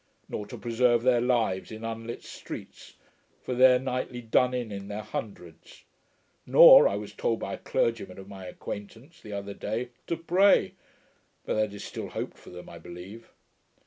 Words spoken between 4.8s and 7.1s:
their hundreds. Nor, I